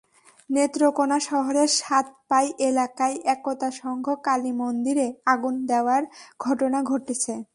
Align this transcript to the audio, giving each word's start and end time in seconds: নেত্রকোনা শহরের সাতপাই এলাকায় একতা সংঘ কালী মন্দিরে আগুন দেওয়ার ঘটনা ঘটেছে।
নেত্রকোনা 0.49 1.17
শহরের 1.29 1.69
সাতপাই 1.79 2.47
এলাকায় 2.69 3.15
একতা 3.33 3.69
সংঘ 3.81 4.07
কালী 4.25 4.51
মন্দিরে 4.61 5.07
আগুন 5.25 5.55
দেওয়ার 5.65 6.03
ঘটনা 6.39 6.79
ঘটেছে। 6.83 7.33